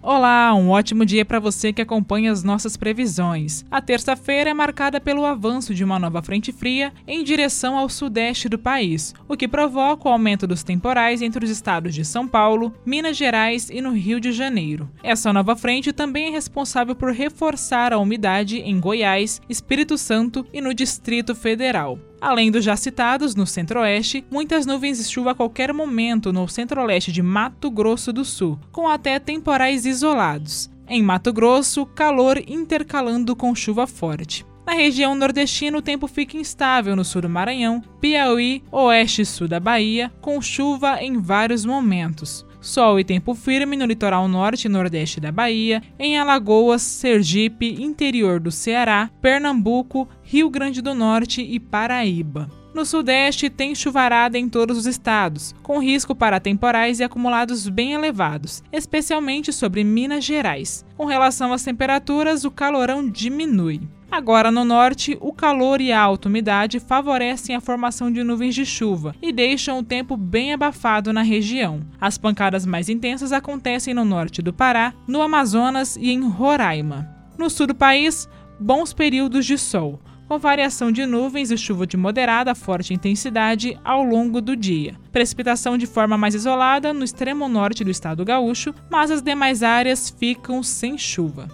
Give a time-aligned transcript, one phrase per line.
[0.00, 3.64] Olá, um ótimo dia para você que acompanha as nossas previsões.
[3.68, 8.48] A terça-feira é marcada pelo avanço de uma nova frente fria em direção ao sudeste
[8.48, 12.72] do país, o que provoca o aumento dos temporais entre os estados de São Paulo,
[12.86, 14.88] Minas Gerais e no Rio de Janeiro.
[15.02, 20.60] Essa nova frente também é responsável por reforçar a umidade em Goiás, Espírito Santo e
[20.60, 21.98] no Distrito Federal.
[22.20, 27.12] Além dos já citados, no centro-oeste, muitas nuvens de chuva a qualquer momento no centro-leste
[27.12, 30.68] de Mato Grosso do Sul, com até temporais isolados.
[30.88, 34.44] Em Mato Grosso, calor intercalando com chuva forte.
[34.66, 39.48] Na região nordestina, o tempo fica instável no sul do Maranhão, Piauí, oeste e sul
[39.48, 42.44] da Bahia, com chuva em vários momentos.
[42.60, 48.40] Sol e tempo firme no litoral norte e nordeste da Bahia, em Alagoas, Sergipe, interior
[48.40, 52.50] do Ceará, Pernambuco, Rio Grande do Norte e Paraíba.
[52.78, 57.92] No Sudeste, tem chuvarada em todos os estados, com risco para temporais e acumulados bem
[57.92, 60.86] elevados, especialmente sobre Minas Gerais.
[60.96, 63.80] Com relação às temperaturas, o calorão diminui.
[64.08, 68.64] Agora no norte, o calor e a alta umidade favorecem a formação de nuvens de
[68.64, 71.80] chuva e deixam o tempo bem abafado na região.
[72.00, 77.08] As pancadas mais intensas acontecem no norte do Pará, no Amazonas e em Roraima.
[77.36, 78.28] No sul do país,
[78.60, 83.80] bons períodos de sol, com variação de nuvens e chuva de moderada a forte intensidade
[83.82, 84.94] ao longo do dia.
[85.10, 90.10] Precipitação de forma mais isolada no extremo norte do estado gaúcho, mas as demais áreas
[90.10, 91.48] ficam sem chuva.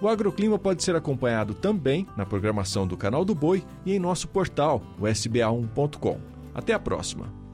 [0.00, 4.28] O agroclima pode ser acompanhado também na programação do canal do Boi e em nosso
[4.28, 6.20] portal, o sba1.com.
[6.54, 7.47] Até a próxima!